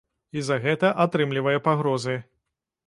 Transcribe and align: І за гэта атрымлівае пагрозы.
І 0.39 0.41
за 0.47 0.57
гэта 0.63 0.91
атрымлівае 1.05 1.55
пагрозы. 1.69 2.21